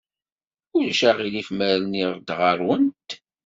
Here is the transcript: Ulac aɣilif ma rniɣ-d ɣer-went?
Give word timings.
Ulac 0.75 1.01
aɣilif 1.09 1.49
ma 1.57 1.69
rniɣ-d 1.81 2.29
ɣer-went? 2.39 3.09